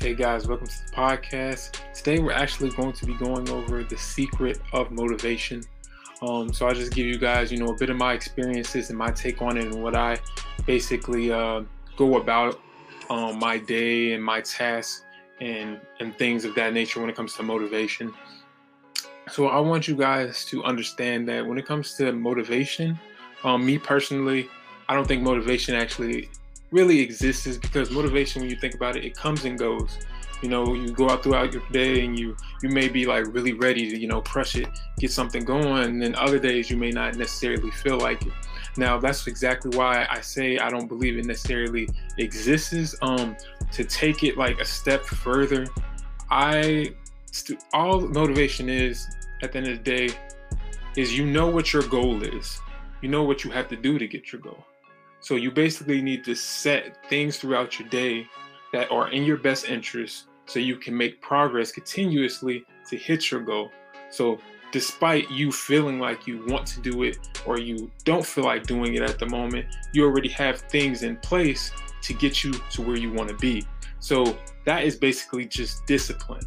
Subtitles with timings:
[0.00, 1.80] Hey guys, welcome to the podcast.
[1.92, 5.64] Today we're actually going to be going over the secret of motivation.
[6.22, 8.98] Um, so I'll just give you guys, you know, a bit of my experiences and
[8.98, 10.20] my take on it and what I
[10.66, 11.62] basically uh,
[11.96, 12.60] go about
[13.10, 15.02] um, my day and my tasks
[15.40, 18.14] and and things of that nature when it comes to motivation.
[19.32, 22.96] So I want you guys to understand that when it comes to motivation,
[23.42, 24.48] um, me personally,
[24.88, 26.30] I don't think motivation actually
[26.70, 29.98] really exists is because motivation when you think about it it comes and goes.
[30.42, 33.54] You know you go out throughout your day and you you may be like really
[33.54, 36.90] ready to you know crush it get something going and then other days you may
[36.90, 38.32] not necessarily feel like it.
[38.76, 42.94] Now that's exactly why i say i don't believe it necessarily exists.
[43.02, 43.36] Um
[43.72, 45.66] to take it like a step further
[46.30, 46.94] i
[47.72, 49.08] all motivation is
[49.42, 50.14] at the end of the day
[50.96, 52.60] is you know what your goal is.
[53.02, 54.64] You know what you have to do to get your goal
[55.20, 58.26] so you basically need to set things throughout your day
[58.72, 63.40] that are in your best interest so you can make progress continuously to hit your
[63.40, 63.70] goal.
[64.10, 64.38] So
[64.72, 68.94] despite you feeling like you want to do it or you don't feel like doing
[68.94, 71.70] it at the moment, you already have things in place
[72.02, 73.66] to get you to where you want to be.
[74.00, 76.44] So that is basically just discipline.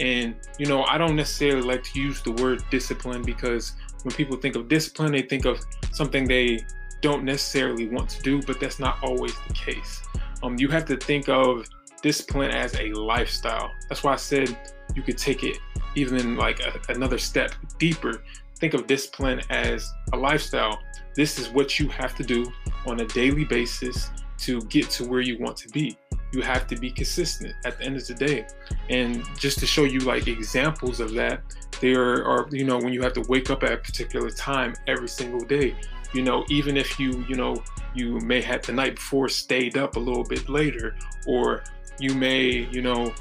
[0.00, 4.36] And you know, I don't necessarily like to use the word discipline because when people
[4.36, 5.60] think of discipline, they think of
[5.92, 6.64] something they
[7.02, 10.02] don't necessarily want to do, but that's not always the case.
[10.42, 11.68] Um, you have to think of
[12.00, 13.70] discipline as a lifestyle.
[13.88, 14.56] That's why I said
[14.94, 15.58] you could take it
[15.94, 18.22] even like a, another step deeper.
[18.56, 20.80] Think of discipline as a lifestyle.
[21.14, 22.50] This is what you have to do
[22.86, 25.96] on a daily basis to get to where you want to be.
[26.32, 28.46] You have to be consistent at the end of the day.
[28.88, 31.42] And just to show you like examples of that,
[31.80, 35.08] there are, you know, when you have to wake up at a particular time every
[35.08, 35.74] single day,
[36.12, 37.62] you know even if you you know
[37.94, 40.96] you may have the night before stayed up a little bit later
[41.26, 41.62] or
[41.98, 43.12] you may you know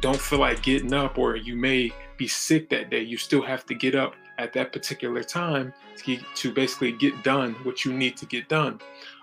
[0.00, 3.64] don't feel like getting up or you may be sick that day you still have
[3.66, 8.16] to get up at that particular time to, to basically get done what you need
[8.16, 8.80] to get done.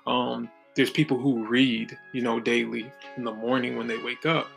[0.07, 4.47] Um, there's people who read you know daily in the morning when they wake up.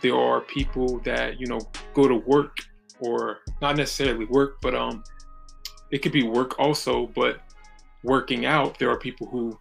[0.00, 1.60] There are people that you know
[1.94, 2.58] go to work
[3.00, 5.02] or not necessarily work but um
[5.90, 7.40] it could be work also but
[8.04, 9.58] working out, there are people who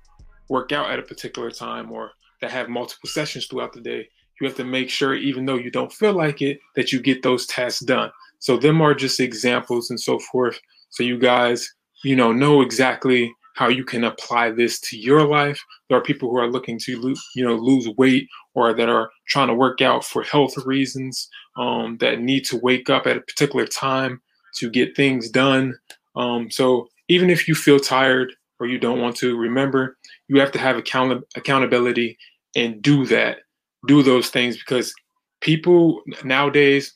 [0.50, 4.08] work out at a particular time or that have multiple sessions throughout the day.
[4.40, 7.22] You have to make sure, even though you don't feel like it, that you get
[7.22, 8.12] those tasks done.
[8.40, 10.60] So them are just examples and so forth.
[10.90, 11.72] So you guys,
[12.04, 15.62] you know, know exactly how you can apply this to your life.
[15.88, 19.12] There are people who are looking to lose, you know, lose weight or that are
[19.28, 23.22] trying to work out for health reasons, um, that need to wake up at a
[23.22, 24.22] particular time
[24.56, 25.78] to get things done.
[26.16, 29.98] Um, so even if you feel tired or you don't want to, remember
[30.30, 32.18] you have to have account- accountability
[32.56, 33.40] and do that,
[33.86, 34.94] do those things because
[35.42, 36.94] people nowadays,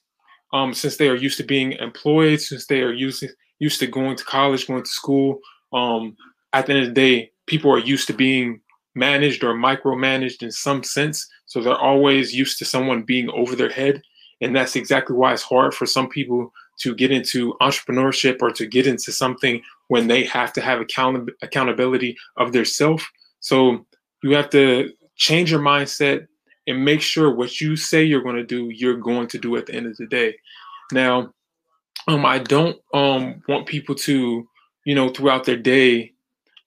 [0.53, 3.26] um, since they are used to being employed, since they are used
[3.59, 5.40] used to going to college, going to school,
[5.74, 6.16] um,
[6.53, 8.62] at the end of the day, people are used to being
[8.96, 11.28] managed or micromanaged in some sense.
[11.46, 14.02] So they're always used to someone being over their head.
[14.42, 18.66] And that's exactly why it's hard for some people to get into entrepreneurship or to
[18.66, 23.07] get into something when they have to have account- accountability of their self.
[23.40, 23.85] So
[24.23, 26.28] you have to change your mindset
[26.68, 29.68] and make sure what you say you're going to do, you're going to do at
[29.68, 30.35] the end of the day.
[30.91, 31.34] Now,
[32.07, 34.47] um, I don't um, want people to,
[34.85, 36.13] you know, throughout their day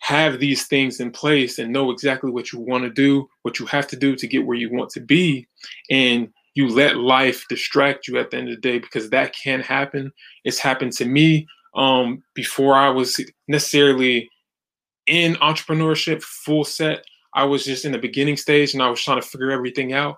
[0.01, 3.67] have these things in place and know exactly what you want to do, what you
[3.67, 5.47] have to do to get where you want to be.
[5.91, 9.61] And you let life distract you at the end of the day because that can
[9.61, 10.13] happen.
[10.45, 14.29] It's happened to me um, before I was necessarily
[15.07, 17.05] in entrepreneurship full set.
[17.35, 20.17] I was just in the beginning stage and I was trying to figure everything out.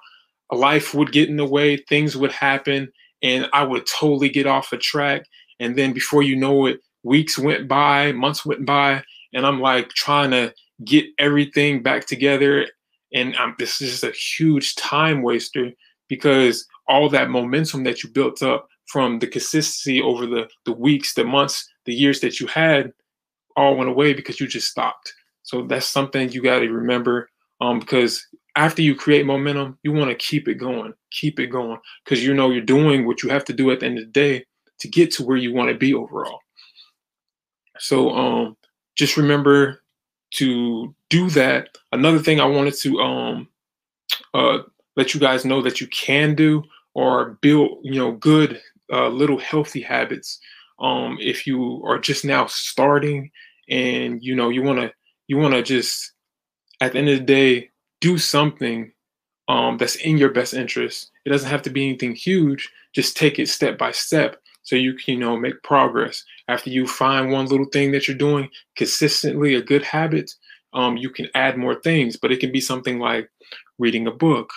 [0.53, 2.91] Life would get in the way, things would happen,
[3.23, 5.23] and I would totally get off a track.
[5.61, 9.91] And then before you know it, weeks went by, months went by, and I'm like
[9.91, 10.53] trying to
[10.85, 12.67] get everything back together.
[13.15, 15.71] And I'm, this is just a huge time waster
[16.09, 21.15] because all that momentum that you built up from the consistency over the the weeks,
[21.15, 22.93] the months, the years that you had
[23.57, 25.13] all went away because you just stopped.
[25.43, 28.27] So that's something you got to remember um, because
[28.57, 32.35] after you create momentum, you want to keep it going, keep it going because you
[32.35, 34.45] know you're doing what you have to do at the end of the day
[34.81, 36.41] to get to where you want to be overall.
[37.79, 38.57] So um,
[38.97, 39.83] just remember
[40.35, 41.77] to do that.
[41.93, 43.49] Another thing I wanted to um,
[44.35, 44.59] uh,
[44.97, 46.63] let you guys know that you can do
[46.95, 48.61] or build, you know, good
[48.93, 50.39] uh, little healthy habits.
[50.79, 53.31] Um, if you are just now starting
[53.69, 54.93] and you know you want to
[55.29, 56.13] you want to just
[56.81, 57.71] at the end of the day
[58.01, 58.93] do something
[59.49, 61.11] um, that's in your best interest.
[61.25, 62.71] It doesn't have to be anything huge.
[62.95, 66.25] Just take it step by step so you can, you know, make progress.
[66.49, 70.33] After you find one little thing that you're doing consistently, a good habit,
[70.73, 72.17] um, you can add more things.
[72.17, 73.29] But it can be something like
[73.79, 74.51] reading a book,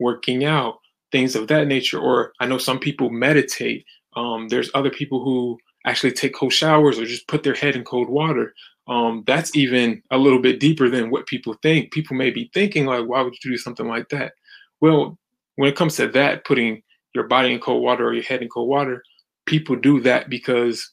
[0.00, 0.78] working out,
[1.12, 1.98] things of that nature.
[1.98, 3.84] Or I know some people meditate.
[4.16, 7.84] Um, there's other people who actually take cold showers or just put their head in
[7.84, 8.54] cold water.
[8.88, 11.92] Um, that's even a little bit deeper than what people think.
[11.92, 14.32] People may be thinking like, why would you do something like that?
[14.80, 15.18] Well,
[15.56, 16.82] when it comes to that, putting
[17.14, 19.02] your body in cold water or your head in cold water,
[19.46, 20.90] people do that because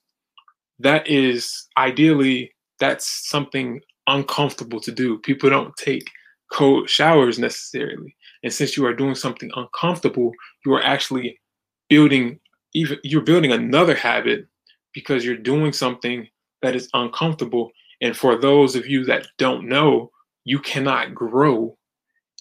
[0.79, 5.19] that is ideally that's something uncomfortable to do.
[5.19, 6.09] People don't take
[6.51, 8.14] cold showers necessarily.
[8.45, 10.31] And since you are doing something uncomfortable,
[10.65, 11.41] you are actually
[11.89, 12.39] building
[12.75, 14.47] even you're building another habit
[14.93, 16.29] because you're doing something
[16.61, 17.71] that is uncomfortable.
[18.01, 20.11] And for those of you that don't know,
[20.45, 21.77] you cannot grow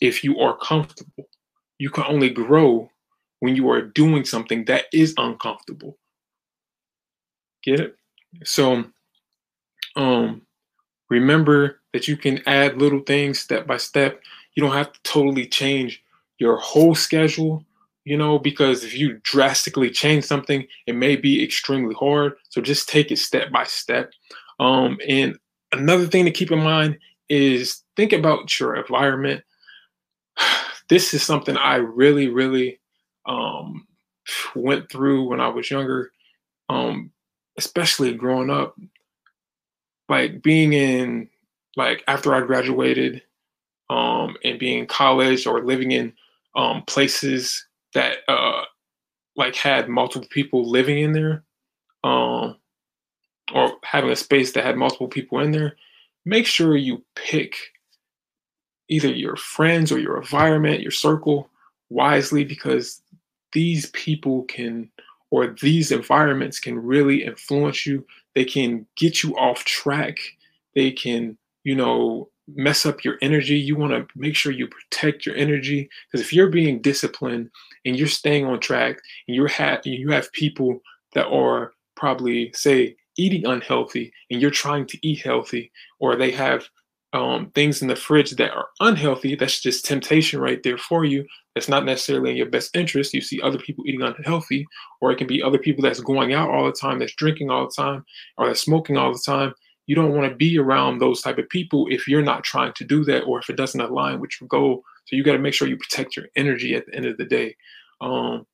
[0.03, 1.27] if you are comfortable.
[1.79, 2.91] You can only grow
[3.41, 5.99] when you are doing something that is uncomfortable.
[7.65, 7.97] Get it?
[8.45, 8.85] So
[9.97, 10.43] um
[11.11, 14.21] remember that you can add little things step by step.
[14.55, 16.03] You don't have to totally change
[16.39, 17.65] your whole schedule,
[18.05, 22.35] you know, because if you drastically change something, it may be extremely hard.
[22.51, 24.13] So just take it step by step.
[24.61, 25.37] Um, and
[25.73, 26.99] another thing to keep in mind
[27.29, 29.43] is think about your environment.
[30.91, 32.79] This is something I really, really
[33.25, 33.87] um,
[34.55, 36.13] went through when I was younger,
[36.69, 37.11] um,
[37.57, 38.77] especially growing up.
[40.11, 41.31] Like being in,
[41.75, 43.23] like after I graduated,
[43.91, 46.13] um, and being in college or living in
[46.57, 48.63] um, places that uh,
[49.37, 51.45] like had multiple people living in there,
[52.05, 52.57] um,
[53.53, 55.77] or having a space that had multiple people in there,
[56.25, 57.57] make sure you pick
[58.89, 61.51] either your friends or your environment, your circle
[61.91, 63.03] wisely because
[63.53, 64.91] these people can
[65.31, 68.07] or these environments can really influence you.
[68.35, 70.17] They can get you off track.
[70.75, 73.57] They can, you know, mess up your energy.
[73.57, 75.89] You want to make sure you protect your energy.
[76.11, 77.51] Because if you're being disciplined
[77.85, 78.99] and you're staying on track
[79.29, 80.81] and you're ha- you have people
[81.15, 85.71] that are probably say eating unhealthy and you're trying to eat healthy
[86.01, 86.69] or they have
[87.13, 91.25] um, things in the fridge that are unhealthy that's just temptation right there for you.
[91.55, 93.15] That's not necessarily in your best interest.
[93.15, 94.67] You see other people eating unhealthy
[95.01, 97.67] or it can be other people that's going out all the time that's drinking all
[97.67, 98.05] the time
[98.37, 99.55] or that's smoking all the time
[99.87, 102.85] you don't want to be around those type of people if you're not trying to
[102.85, 104.83] do that or if it doesn't align with your goal.
[105.07, 107.25] So you got to make sure you protect your energy at the end of the
[107.25, 107.55] day.
[108.01, 108.47] Um,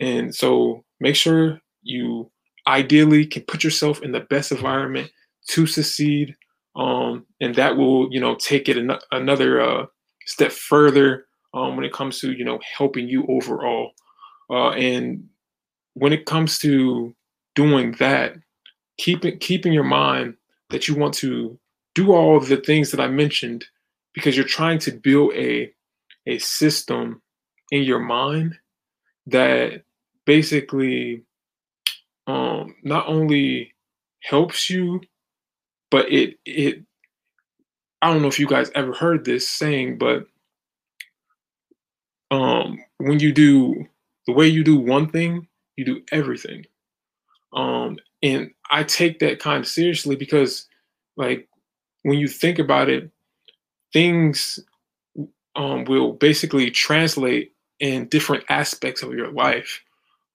[0.00, 2.30] and so make sure you
[2.66, 5.10] ideally can put yourself in the best environment
[5.48, 6.36] to succeed
[6.76, 9.86] um, and that will you know take it an- another uh,
[10.26, 13.92] step further um, when it comes to you know helping you overall.
[14.50, 15.24] Uh, and
[15.94, 17.14] when it comes to
[17.54, 18.34] doing that
[18.98, 20.34] keeping keeping your mind
[20.72, 21.58] that you want to
[21.94, 23.64] do all the things that i mentioned
[24.14, 25.72] because you're trying to build a
[26.26, 27.20] a system
[27.70, 28.54] in your mind
[29.26, 29.82] that
[30.24, 31.22] basically
[32.26, 33.74] um, not only
[34.22, 35.00] helps you,
[35.90, 36.82] but it it
[38.00, 40.26] I don't know if you guys ever heard this saying, but
[42.30, 43.86] um, when you do
[44.26, 45.46] the way you do one thing,
[45.76, 46.64] you do everything.
[47.52, 50.66] Um, and I take that kind of seriously because,
[51.16, 51.48] like,
[52.02, 53.10] when you think about it,
[53.92, 54.58] things
[55.56, 59.80] um, will basically translate in different aspects of your life.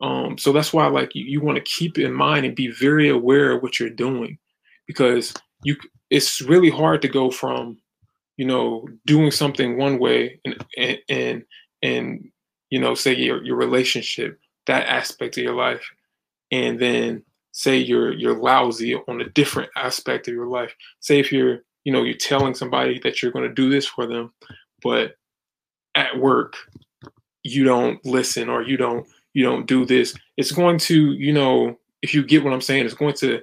[0.01, 3.09] Um, so that's why like you, you want to keep in mind and be very
[3.09, 4.37] aware of what you're doing
[4.85, 5.75] because you
[6.09, 7.77] it's really hard to go from
[8.37, 11.43] you know doing something one way and and and,
[11.81, 12.31] and
[12.69, 15.89] you know say your your relationship that aspect of your life
[16.51, 17.23] and then
[17.57, 21.91] say you're you're lousy on a different aspect of your life say if you're you
[21.91, 24.31] know you're telling somebody that you're going to do this for them
[24.83, 25.15] but
[25.95, 26.55] at work
[27.43, 31.77] you don't listen or you don't you don't do this, it's going to, you know,
[32.01, 33.39] if you get what I'm saying, it's going to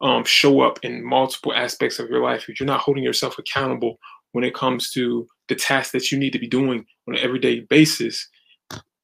[0.00, 2.48] um, show up in multiple aspects of your life.
[2.48, 4.00] If you're not holding yourself accountable
[4.32, 7.60] when it comes to the tasks that you need to be doing on an everyday
[7.60, 8.28] basis,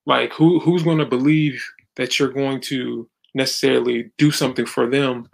[0.05, 1.65] like who who's going to believe
[1.95, 5.29] that you're going to necessarily do something for them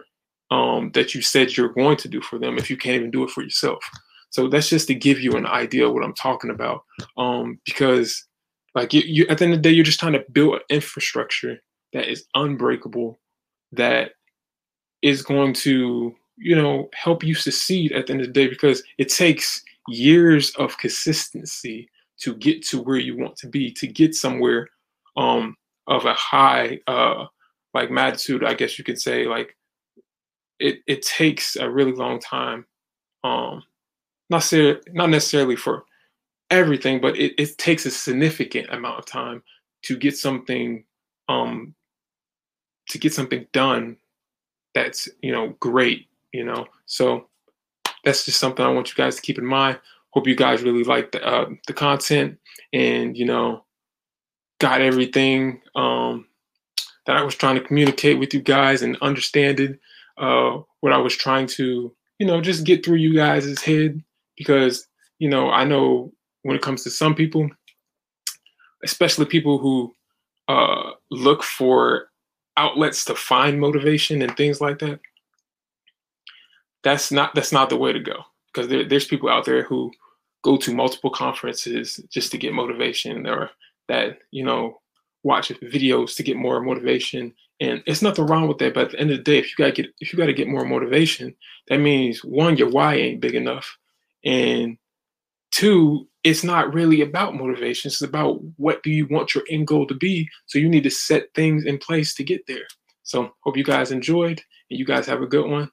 [0.51, 3.23] um, that you said you're going to do for them if you can't even do
[3.23, 3.83] it for yourself?
[4.31, 6.83] So that's just to give you an idea of what I'm talking about.
[7.17, 8.25] Um, because
[8.75, 10.61] like you, you, at the end of the day, you're just trying to build an
[10.69, 11.59] infrastructure
[11.93, 13.19] that is unbreakable,
[13.71, 14.11] that
[15.01, 18.83] is going to, you know, help you succeed at the end of the day because
[18.97, 21.89] it takes years of consistency
[22.19, 24.67] to get to where you want to be, to get somewhere
[25.17, 25.55] um,
[25.87, 27.25] of a high uh,
[27.73, 29.25] like magnitude, I guess you could say.
[29.25, 29.55] Like
[30.59, 32.65] it it takes a really long time.
[33.23, 33.63] Um,
[34.29, 35.85] not necessarily not necessarily for
[36.49, 39.43] everything, but it, it takes a significant amount of time
[39.83, 40.83] to get something
[41.27, 41.73] um
[42.89, 43.95] to get something done
[44.73, 47.27] that's you know great you know so
[48.03, 49.79] that's just something i want you guys to keep in mind
[50.11, 52.37] hope you guys really like the, uh, the content
[52.73, 53.63] and you know
[54.59, 56.25] got everything um,
[57.09, 59.77] that i was trying to communicate with you guys and understanding
[60.19, 64.03] uh, what i was trying to you know just get through you guys' head.
[64.37, 64.87] Because
[65.17, 66.13] you know i know
[66.43, 67.49] when it comes to some people
[68.83, 69.93] especially people who
[70.47, 72.09] uh, look for
[72.55, 74.99] outlets to find motivation and things like that
[76.83, 78.23] that's not that's not the way to go.
[78.53, 79.91] Because there, there's people out there who
[80.43, 83.51] go to multiple conferences just to get motivation or
[83.87, 84.79] that you know
[85.23, 87.33] watch videos to get more motivation.
[87.59, 89.55] And it's nothing wrong with that but at the end of the day if you
[89.57, 91.35] gotta get if you gotta get more motivation
[91.67, 93.77] that means one your why ain't big enough.
[94.23, 94.77] And
[95.51, 97.89] two it's not really about motivation.
[97.89, 100.27] It's about what do you want your end goal to be.
[100.47, 102.67] So you need to set things in place to get there.
[103.03, 105.71] So hope you guys enjoyed and you guys have a good one